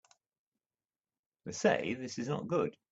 [1.45, 2.75] They say this is not good.